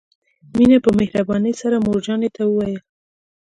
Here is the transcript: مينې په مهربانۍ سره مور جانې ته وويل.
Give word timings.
مينې 0.55 0.77
په 0.85 0.89
مهربانۍ 0.99 1.53
سره 1.61 1.75
مور 1.85 1.97
جانې 2.05 2.29
ته 2.35 2.41
وويل. 2.47 2.79